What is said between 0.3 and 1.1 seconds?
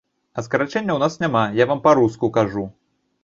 А скарачэнняў у